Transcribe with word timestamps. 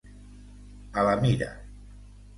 A 1.03 1.05
la 1.09 1.15
mira. 1.21 1.53